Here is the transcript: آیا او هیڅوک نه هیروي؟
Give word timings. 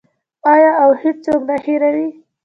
آیا 0.53 0.69
او 0.81 0.89
هیڅوک 1.01 1.39
نه 1.49 1.55
هیروي؟ 1.65 2.09